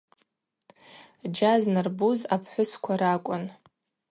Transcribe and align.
Джьа 1.31 1.53
знарбуз 1.63 2.19
апхӏвысква 2.35 2.93
ракӏвын. 3.01 3.43